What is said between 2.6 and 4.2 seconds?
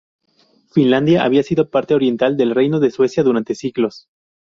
de Suecia durante siglos.